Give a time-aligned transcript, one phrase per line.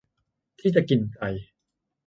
[0.59, 1.19] ที่จะกินใจ